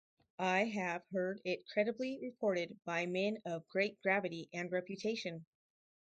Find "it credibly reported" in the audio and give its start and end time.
1.45-2.75